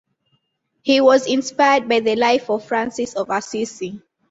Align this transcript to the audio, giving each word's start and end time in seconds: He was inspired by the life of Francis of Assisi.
He 0.81 0.99
was 0.99 1.27
inspired 1.27 1.87
by 1.87 1.99
the 1.99 2.15
life 2.15 2.49
of 2.49 2.65
Francis 2.65 3.13
of 3.13 3.29
Assisi. 3.29 4.01